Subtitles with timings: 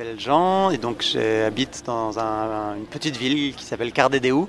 [0.00, 4.46] m'appelle Jean et donc j'habite dans un- une petite ville qui s'appelle Cardedeu,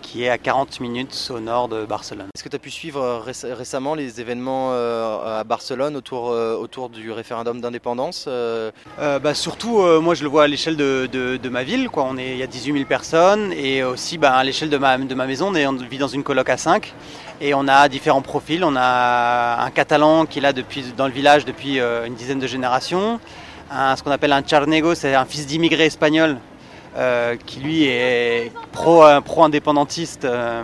[0.00, 2.28] qui est à 40 minutes au nord de Barcelone.
[2.34, 6.30] Est-ce que tu as pu suivre euh, réc- récemment les événements euh, à Barcelone autour,
[6.30, 11.06] euh, autour du référendum d'indépendance euh, bah, surtout, moi je le vois à l'échelle de,
[11.12, 11.90] de- de ma ville.
[11.90, 12.04] Quoi.
[12.08, 14.96] On est, il y a 18 000 personnes et aussi bah, à l'échelle de ma,
[14.96, 16.94] de ma maison, on, est- on vit dans une coloc à 5
[17.42, 18.64] et on a différents profils.
[18.64, 22.46] On a un Catalan qui est là depuis, dans le village depuis une dizaine de
[22.46, 23.20] générations,
[23.96, 26.38] ce qu'on appelle un charnego, c'est un fils d'immigré espagnol
[26.96, 28.52] euh, qui lui est
[28.86, 30.24] euh, pro-indépendantiste.
[30.24, 30.62] euh,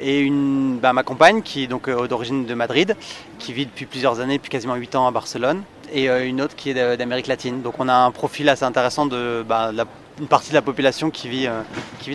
[0.00, 2.96] et, une, bah, ma compagne qui est donc d'origine de Madrid,
[3.38, 6.70] qui vit depuis plusieurs années, depuis quasiment 8 ans à Barcelone, et une autre qui
[6.70, 7.62] est d'Amérique latine.
[7.62, 9.70] Donc on a un profil assez intéressant de, bah,
[10.28, 11.48] partie de la population qui vit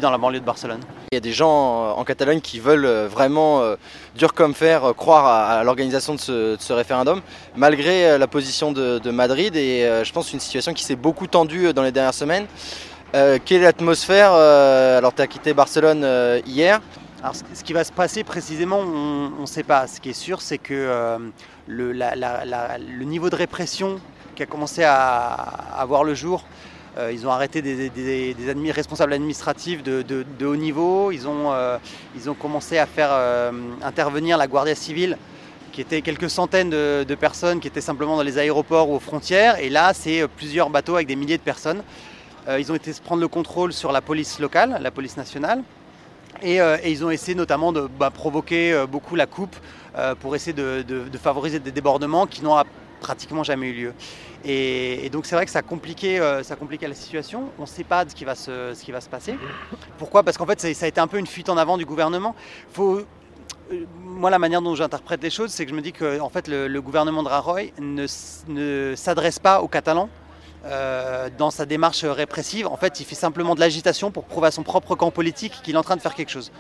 [0.01, 0.81] dans la banlieue de Barcelone.
[1.11, 3.77] Il y a des gens euh, en Catalogne qui veulent euh, vraiment, euh,
[4.15, 7.21] dur comme fer, croire à, l'organisation de ce, référendum,
[7.55, 11.81] malgré la position de, Madrid et je pense une situation qui s'est beaucoup tendue dans
[11.81, 12.45] les dernières semaines.
[13.11, 16.05] Quelle est l'atmosphère Alors tu as quitté Barcelone
[16.45, 16.79] hier?
[17.23, 19.87] Alors, ce qui va se passer précisément, on ne sait pas.
[19.87, 21.17] Ce qui est sûr, c'est que
[21.67, 23.99] le niveau de répression
[24.35, 26.45] qui a commencé à, à voir le jour,
[26.97, 27.91] euh, ils ont arrêté des,
[28.71, 31.11] responsables administratifs de, haut niveau.
[31.11, 31.77] Ils ont, euh,
[32.39, 33.51] commencé à faire euh,
[33.83, 35.17] intervenir la Guardia Civile,
[35.71, 39.59] qui était quelques centaines de, personnes qui étaient simplement dans les aéroports ou aux frontières.
[39.59, 41.83] Et là, c'est plusieurs bateaux avec des milliers de personnes.
[42.57, 45.61] Ils ont été prendre le contrôle sur la police locale, la police nationale.
[46.41, 49.55] Et, ils ont essayé notamment de bah, provoquer beaucoup la coupe
[50.19, 52.55] pour essayer de favoriser des débordements qui n'ont
[52.99, 53.93] pratiquement jamais eu lieu.
[54.45, 57.49] Et, donc c'est vrai que ça a compliqué, euh, ça a compliqué la situation.
[57.57, 59.35] On ne sait pas de ce qui va se, ce qui va se passer.
[59.97, 60.23] Pourquoi?
[60.23, 62.35] Parce qu'en fait ça, a été un peu une fuite en avant du gouvernement.
[63.71, 66.29] Euh, moi, la manière dont j'interprète les choses, c'est que je me dis que en
[66.29, 68.05] fait, le, gouvernement de Rajoy ne,
[68.47, 70.09] ne s'adresse pas aux Catalans
[70.65, 72.67] euh, dans sa démarche répressive.
[72.67, 75.75] En fait, il fait simplement de l'agitation pour prouver à son propre camp politique qu'il
[75.75, 76.51] est en train de faire quelque chose.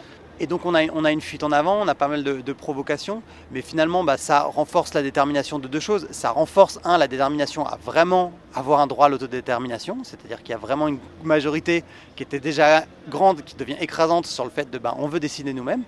[0.41, 2.53] Et donc on a, on a une fuite en avant, on a pas mal de,
[2.53, 6.07] provocations, mais finalement bah, ça renforce la détermination de deux choses.
[6.11, 10.53] Ça renforce, un, la détermination à vraiment avoir un droit à l'autodétermination, c'est-à-dire qu'il y
[10.53, 11.83] a vraiment une majorité
[12.15, 15.53] qui était déjà grande, qui devient écrasante sur le fait de bah, on veut décider
[15.53, 15.83] nous-mêmes.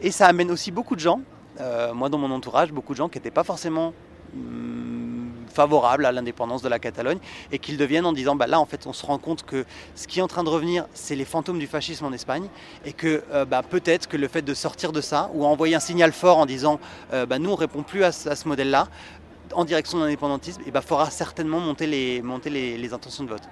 [0.00, 1.20] Et ça amène aussi beaucoup de gens,
[1.60, 3.94] euh, moi dans mon entourage, beaucoup de gens qui n'étaient pas forcément
[5.52, 7.18] favorables à l'indépendance de la Catalogne
[7.52, 9.64] et qu'ils deviennent en disant bah là en fait on se rend compte que
[9.94, 12.48] ce qui est en train de revenir c'est les fantômes du fascisme en Espagne
[12.84, 15.80] et que euh, bah, peut-être que le fait de sortir de ça ou envoyer un
[15.80, 16.80] signal fort en disant
[17.12, 18.88] euh, bah, nous on répond plus à, ce- modèle là
[19.54, 23.42] en direction de l'indépendantisme et bah, fera certainement monter les intentions de vote.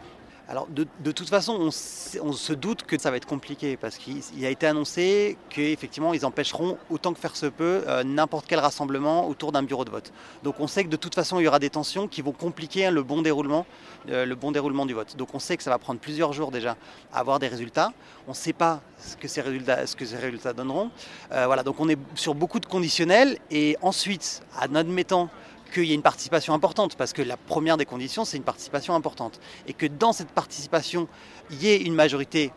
[0.51, 4.45] Alors de, toute façon, on, se doute que ça va être compliqué parce qu'il il
[4.45, 9.29] a été annoncé qu'effectivement ils empêcheront autant que faire se peut euh, n'importe quel rassemblement
[9.29, 10.13] autour d'un bureau de vote.
[10.43, 12.91] Donc on sait que de toute façon il y aura des tensions qui vont compliquer
[12.91, 13.65] le bon déroulement,
[14.09, 15.17] euh, le bon déroulement du vote.
[15.17, 16.77] Donc on sait que ça va prendre plusieurs jours déjà
[17.13, 17.93] à avoir des résultats.
[18.27, 20.91] On ne sait pas ce que ces résultats, ce que ces résultats donneront.
[21.31, 25.31] Euh, voilà, donc on est sur beaucoup de conditionnels et ensuite, en admettant
[25.71, 28.95] qu'il y ait une participation importante, parce que la première des conditions, c'est une participation
[28.95, 29.41] importante.
[29.67, 31.09] Et que dans cette participation,
[31.51, 32.53] il y ait une majorité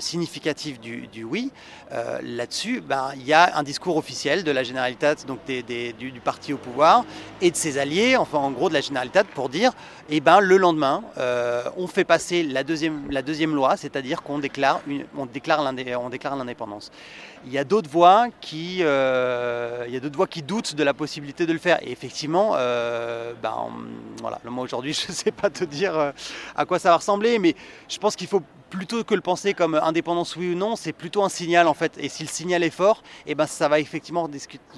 [0.00, 1.50] significative du, oui,
[1.92, 6.52] euh, là-dessus, ben, il y a un discours officiel de la Generalitat, donc du, parti
[6.52, 7.04] au pouvoir,
[7.40, 9.72] et de ses alliés, enfin en gros de la Generalitat, pour dire,
[10.08, 14.38] eh ben, le lendemain, euh, on fait passer la deuxième, la deuxième loi, c'est-à-dire qu'on
[14.38, 14.80] déclare,
[16.36, 16.90] l'indépendance.
[17.46, 20.94] Il y a d'autres voix qui, euh, il y a voix qui doutent de la
[20.94, 21.78] possibilité de le faire.
[21.82, 23.68] Et effectivement, euh, ben,
[24.20, 26.12] voilà, moi aujourd'hui, je ne sais pas te dire euh,
[26.56, 27.54] à quoi ça va ressembler, mais
[27.88, 28.42] je pense qu'il faut
[28.76, 31.96] plutôt que le penser comme indépendance oui ou non, c'est plutôt un signal en fait.
[31.98, 34.28] Et si le signal est fort, eh ben ça va effectivement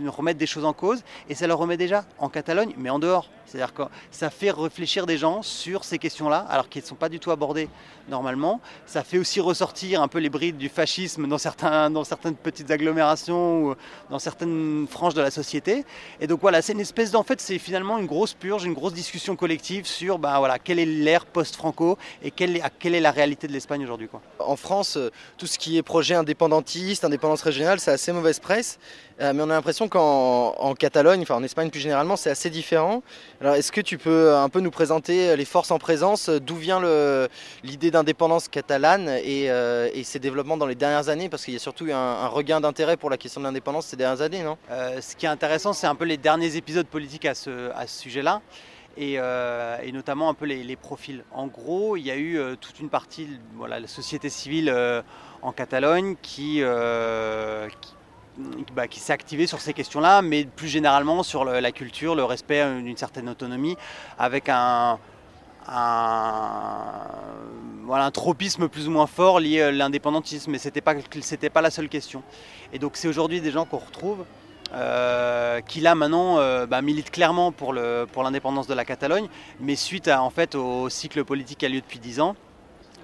[0.06, 1.02] remettre des choses en cause.
[1.28, 3.28] Et ça le remet déjà en Catalogne, mais en dehors.
[3.48, 7.08] C'est-à-dire que ça fait réfléchir des gens sur ces questions-là, alors qu'elles ne sont pas
[7.08, 7.68] du tout abordées
[8.08, 8.60] normalement.
[8.86, 12.70] Ça fait aussi ressortir un peu les brides du fascisme dans, certains, dans certaines petites
[12.70, 13.74] agglomérations ou
[14.10, 15.84] dans certaines franges de la société.
[16.20, 18.92] Et donc voilà, c'est une espèce d'en fait, c'est finalement une grosse purge, une grosse
[18.92, 23.52] discussion collective sur ben, voilà, quelle est l'ère post-franco et quelle est, la réalité de
[23.52, 24.08] l'Espagne aujourd'hui.
[24.38, 28.78] En France, euh, tout ce qui est projet indépendantiste, indépendance régionale, c'est assez mauvaise presse.
[29.20, 32.50] Euh, mais on a l'impression qu'en en Catalogne, enfin en Espagne plus généralement, c'est assez
[32.50, 33.02] différent.
[33.40, 36.80] Alors, est-ce que tu peux un peu nous présenter les forces en présence D'où vient
[37.62, 41.28] l'idée d'indépendance catalane et, euh, ses développements dans les dernières années?
[41.28, 43.96] Parce qu'il y a surtout un, un regain d'intérêt pour la question de l'indépendance ces
[43.96, 44.58] dernières années, non?
[44.72, 48.42] Euh, Ce qui est intéressant, c'est un peu les derniers épisodes politiques à ce, sujet-là.
[48.96, 51.22] Et, euh, notamment un peu les, profils.
[51.32, 55.00] En gros, il y a eu euh, toute une partie, voilà, la société civile euh,
[55.42, 57.94] en Catalogne euh, qui
[58.74, 62.64] bah, qui s'est activé sur ces questions-là, mais plus généralement sur la culture, le respect
[62.80, 63.76] d'une certaine autonomie,
[64.18, 64.98] avec un,
[68.12, 70.94] tropisme plus ou moins fort lié à l'indépendantisme, mais ce n'était pas,
[71.52, 72.22] pas la seule question.
[72.72, 74.24] Et donc c'est aujourd'hui des gens qu'on retrouve.
[74.74, 79.28] Euh, qui là maintenant euh, bah, militent clairement pour l'indépendance de la Catalogne,
[79.60, 82.36] mais suite à, en fait, au cycle politique qui a lieu depuis 10 ans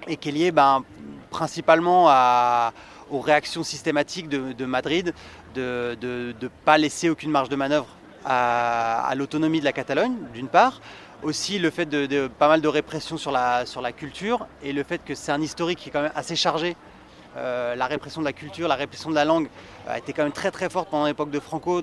[0.07, 0.83] et qui est lié bah,
[1.31, 2.71] principalement à,
[3.11, 5.13] aux réactions systématiques de, Madrid
[5.53, 7.87] de ne pas laisser aucune marge de manœuvre
[8.25, 10.81] à, l'autonomie de la Catalogne, d'une part.
[11.23, 14.83] Aussi le fait de, pas mal de répression sur la, sur la culture et le
[14.83, 16.75] fait que c'est un historique qui est quand même assez chargé.
[17.37, 19.49] Euh, la répression de la culture, la répression de la langue
[19.87, 21.81] a été quand même très très forte pendant l'époque de Franco.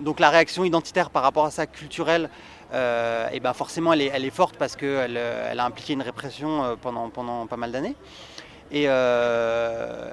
[0.00, 2.30] Donc la réaction identitaire par rapport à ça culturelle,
[2.72, 6.02] euh, et ben forcément elle est, elle est forte parce qu'elle elle a impliqué une
[6.02, 7.96] répression pendant, pendant pas mal d'années.
[8.70, 10.10] Et, euh,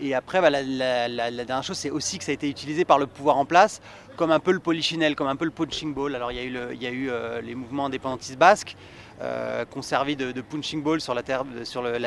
[0.00, 3.06] et après, bah, la, dernière chose, c'est aussi que ça a été utilisé par le
[3.06, 3.80] pouvoir en place
[4.16, 6.14] comme un peu le polichinelle, comme un peu le punching ball.
[6.14, 8.76] Alors il y a eu, euh, les mouvements indépendantistes basques
[9.22, 11.22] euh, qui ont servi de, punching ball sur la,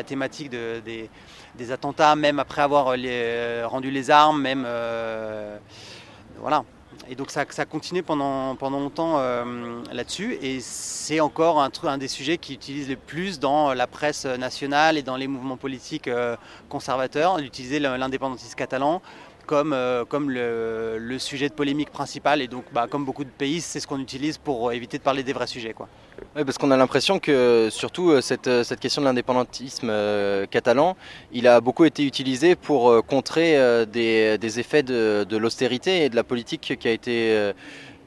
[0.04, 0.82] thématique de,
[1.56, 5.58] des, attentats, même après avoir les, rendu les armes, même euh,
[6.40, 6.66] voilà.
[7.10, 10.38] Et donc ça, ça a continué pendant, longtemps euh, là-dessus.
[10.42, 14.98] Et c'est encore un, un, des sujets qui utilise le plus dans la presse nationale
[14.98, 16.36] et dans les mouvements politiques euh,
[16.70, 19.02] conservateurs, d'utiliser l'indépendantisme catalan
[19.46, 22.42] comme, euh, comme le, sujet de polémique principal.
[22.42, 25.24] Et donc, bah, comme beaucoup de pays, c'est ce qu'on utilise pour éviter de parler
[25.24, 25.74] des vrais sujets.
[25.74, 25.88] Quoi.
[26.36, 30.96] Oui, parce qu'on a l'impression que surtout cette, cette question de l'indépendantisme euh, catalan,
[31.32, 36.06] il a beaucoup été utilisé pour euh, contrer euh, des, des, effets de, de l'austérité
[36.06, 37.52] et de la politique qui a été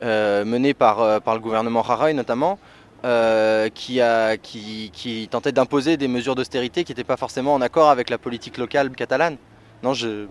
[0.03, 2.59] euh, menée par, par le gouvernement Rajoy notamment.
[3.05, 7.61] Euh, qui, a, qui, qui tentait d'imposer des mesures d'austérité qui n'étaient pas forcément en
[7.61, 9.37] accord avec la politique locale catalane.
[9.83, 10.25] Non, je,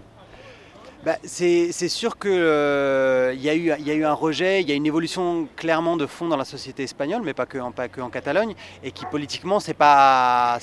[1.03, 5.49] bah, c'est sûr qu'il euh, y, a eu un rejet, il y a une évolution
[5.57, 9.59] clairement de fond dans la société espagnole, mais pas que, en Catalogne, et qui politiquement,
[9.59, 10.59] c'est pas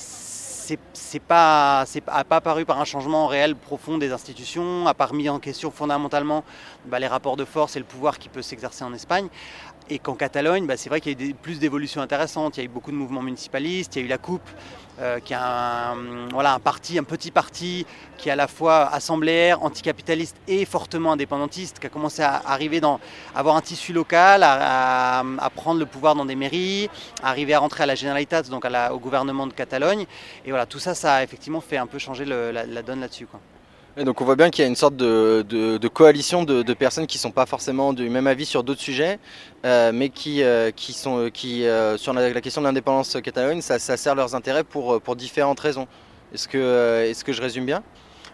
[1.27, 1.85] pas
[2.41, 6.43] par un changement réel profond des institutions, a pas remis en question fondamentalement
[6.85, 9.27] bah, les rapports de force et le pouvoir qui peut s'exercer en Espagne.
[9.89, 12.57] Et qu'en Catalogne, bah, c'est vrai qu'il y a eu plus d'évolutions intéressantes.
[12.57, 14.49] Il y a eu beaucoup de mouvements municipalistes, il y a eu la Coupe,
[14.99, 15.95] euh, qui est un,
[16.31, 17.85] voilà, un petit parti
[18.17, 22.79] qui est à la fois assembléaire, anticapitaliste et fortement indépendantiste, qui a commencé à arriver
[22.81, 22.99] dans,
[23.33, 25.23] avoir un tissu local, à,
[25.55, 26.89] prendre le pouvoir dans des mairies,
[27.23, 30.05] à arriver à rentrer à la Generalitat, donc au gouvernement de Catalogne.
[30.45, 33.27] Et voilà, tout ça, ça a effectivement fait un peu changer la, la, donne là-dessus.
[33.97, 37.17] Et donc on voit bien qu'il y a une sorte de, coalition de, personnes qui
[37.17, 39.19] ne sont pas forcément du même avis sur d'autres sujets,
[39.65, 44.33] euh, mais qui, euh, sont euh, sur la, question de l'indépendance catalogne, ça, sert leurs
[44.33, 45.87] intérêts pour, différentes raisons.
[46.33, 47.83] Est-ce que, est -ce que je résume bien?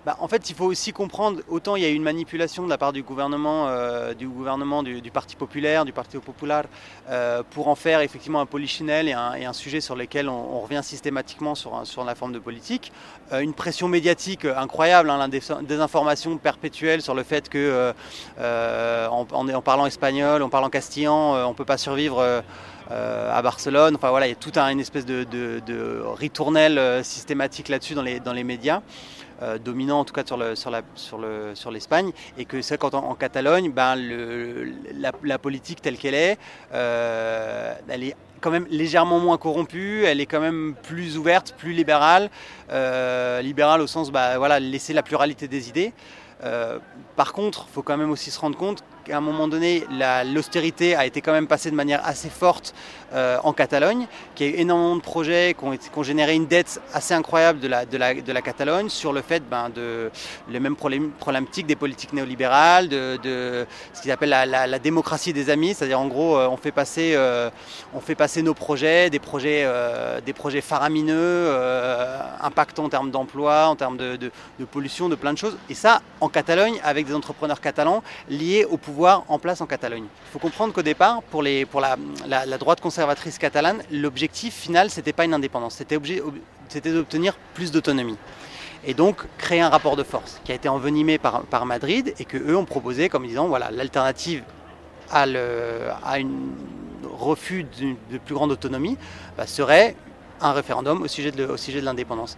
[0.08, 2.70] Bah, en fait, il faut aussi comprendre, autant il y a eu une manipulation de
[2.70, 6.64] la part du gouvernement, euh, du, gouvernement du, Parti populaire, du Parti populaire,
[7.10, 10.62] euh, pour en faire effectivement un polichinelle et un, et un sujet sur lequel on,
[10.62, 12.94] revient systématiquement sur, la forme de politique.
[13.34, 17.94] Euh, une pression médiatique incroyable, hein, des, informations perpétuelles sur le fait que,
[18.38, 22.44] parlant espagnol, en parlant castillan, on ne peut pas survivre.
[22.92, 23.96] Euh, à Barcelone.
[23.96, 28.02] Enfin voilà, il y a toute un, une espèce de, ritournelle euh, systématique là-dessus dans
[28.02, 28.82] les, dans les médias.
[29.44, 32.00] Euh, dominant en tout cas sur l'Espagne le, sur le, sur le, sur
[32.40, 33.96] et que c'est quand en, Catalogne, ben,
[34.96, 36.40] la, la, politique telle qu'elle est,
[36.72, 42.32] elle est quand même légèrement moins corrompue, elle est quand même plus ouverte, plus libérale,
[43.44, 45.94] libérale au sens bah, voilà, laisser la pluralité des idées.
[47.16, 49.86] Par contre, faut quand même aussi se rendre compte qu'à un moment donné,
[50.26, 52.74] l'austérité a été quand même passée de manière assez forte
[53.14, 56.82] euh, en Catalogne, qu'il y a eu énormément de projets qui ont, généré une dette
[56.94, 60.12] assez incroyable de la, Catalogne sur le fait ben, de
[60.50, 66.00] les mêmes problématiques des politiques néolibérales, de, ce qu'ils appellent la, démocratie des amis, c'est-à-dire
[66.00, 67.50] en gros, euh, on fait passer, euh,
[67.94, 69.64] on fait passer nos projets, des projets,
[70.62, 71.50] faramineux,
[72.42, 74.32] impactants en termes d'emploi, en termes de
[74.70, 78.78] pollution, de plein de choses, et ça en Catalogne avec des entrepreneurs catalans liés au
[78.78, 80.06] pouvoir pouvoir en place en Catalogne.
[80.06, 85.36] Il faut comprendre qu'au départ, pour, la, droite conservatrice catalane, l'objectif final, c'était pas une
[85.36, 88.18] indépendance, c'était d'obtenir plus d'autonomie.
[88.88, 92.26] Et donc créer un rapport de force qui a été envenimé par, par Madrid et
[92.26, 94.42] que eux ont proposé comme disant voilà l'alternative
[95.12, 96.54] à, le, à une
[97.08, 97.68] refus
[98.12, 98.98] de plus grande autonomie,
[99.38, 99.96] bah, serait
[100.42, 101.48] un référendum au sujet de,
[101.82, 102.38] l'indépendance.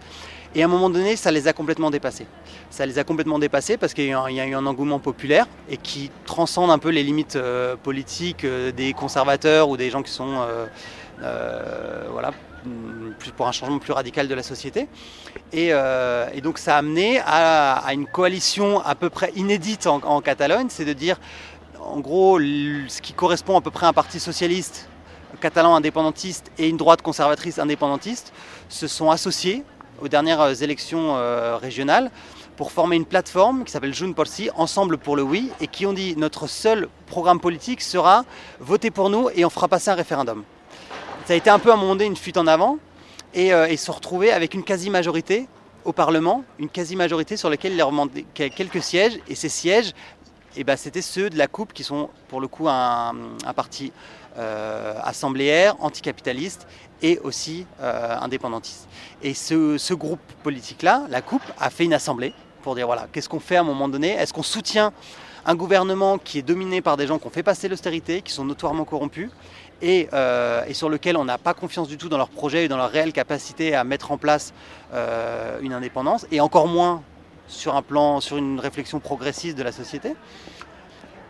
[0.54, 2.26] Et à un moment donné, ça les a complètement dépassés.
[2.70, 6.10] Ça les a complètement dépassés parce qu'il y, a eu un engouement populaire et qui
[6.24, 10.44] transcende un peu les limites euh, politiques euh, des conservateurs ou des gens qui sont
[11.22, 12.32] euh, voilà,
[13.36, 14.88] pour un changement plus radical de la société.
[15.52, 15.72] Et,
[16.42, 20.84] donc ça a amené à, une coalition à peu près inédite en, en Catalogne, c'est
[20.84, 21.20] de dire,
[21.80, 24.88] en gros, ce qui correspond à peu près à un parti socialiste
[25.40, 28.32] catalan indépendantiste et une droite conservatrice indépendantiste
[28.68, 29.64] se sont associés
[30.00, 32.10] aux dernières euh, élections euh, régionales
[32.56, 35.94] pour former une plateforme qui s'appelle June Porsi, Ensemble pour le oui, et qui ont
[35.94, 38.24] dit notre seul programme politique sera
[38.58, 40.44] voter pour nous et on fera passer un référendum.
[41.26, 42.78] Ça a été un peu à un moment donné une fuite en avant
[43.32, 45.48] et, euh, se retrouver avec une quasi-majorité
[45.84, 49.92] au Parlement, une quasi-majorité sur laquelle il leur manquait quelques sièges, et ces sièges,
[50.56, 53.14] eh ben, c'était ceux de la Coupe qui sont pour le coup un,
[53.44, 53.92] un parti
[54.38, 56.68] euh, assembléaire, anticapitaliste
[57.02, 58.88] et aussi euh, indépendantiste.
[59.24, 63.40] Et ce, groupe politique-là, la Coupe, a fait une assemblée pour dire voilà, qu'est-ce qu'on
[63.40, 64.10] fait à un moment donné?
[64.10, 64.92] Est-ce qu'on soutient
[65.44, 68.44] un gouvernement qui est dominé par des gens qui ont fait passer l'austérité, qui sont
[68.44, 69.30] notoirement corrompus
[69.82, 72.76] et, euh, sur lequel on n'a pas confiance du tout dans leur projet et dans
[72.76, 74.52] leur réelle capacité à mettre en place
[75.60, 77.02] une indépendance, et encore moins
[77.50, 80.14] sur un plan, sur une réflexion progressiste de la société.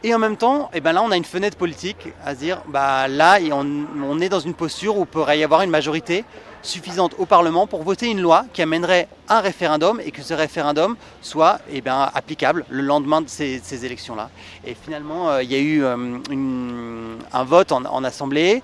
[0.02, 2.62] Et en même temps, eh ben là, on a une fenêtre politique à se dire,
[2.68, 6.24] bah là, on, est dans une posture où il pourrait y avoir une majorité
[6.62, 10.96] suffisante au Parlement pour voter une loi qui amènerait un référendum et que ce référendum
[11.20, 14.30] soit eh bien, applicable le lendemain de ces, élections-là.
[14.66, 18.62] Et finalement, euh, il y a eu euh, un vote en, Assemblée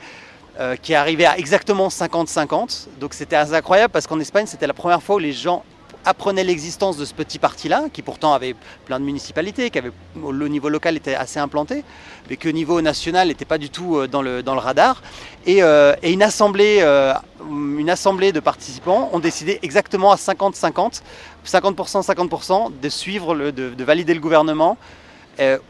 [0.59, 2.89] euh, qui est arrivé à exactement 50-50.
[2.99, 5.65] Donc c'était assez incroyable parce qu'en Espagne, c'était la première fois où les gens
[6.07, 8.55] apprenait l'existence de ce petit parti-là, qui pourtant avait
[8.87, 11.85] plein de municipalités, qui avait, le niveau local était assez implanté,
[12.31, 15.03] mais que au niveau national n'était pas du tout euh, dans le, dans le radar.
[15.47, 17.13] Et, euh, une, assemblée, euh,
[17.51, 21.03] une assemblée de participants ont décidé exactement à 50-50,
[21.45, 24.79] 50%, 50%, de suivre, de, valider le gouvernement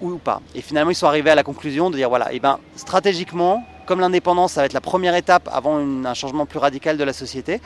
[0.00, 0.40] ou pas.
[0.54, 3.64] Et finalement, ils sont arrivés à la conclusion de dire voilà, et eh ben, stratégiquement,
[3.86, 7.12] comme l'indépendance, ça va être la première étape avant un changement plus radical de la
[7.12, 7.60] société,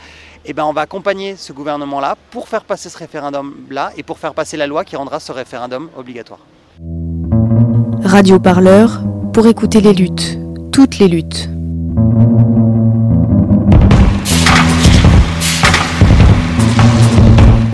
[0.44, 4.34] eh ben on va accompagner ce gouvernement-là pour faire passer ce référendum-là et pour faire
[4.34, 6.40] passer la loi qui rendra ce référendum obligatoire.
[8.04, 9.00] Radio Parleur,
[9.32, 10.38] pour écouter les luttes,
[10.72, 11.48] toutes les luttes.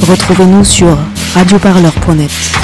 [0.08, 0.96] Retrouvez-nous sur
[1.34, 2.55] radioparleur.net.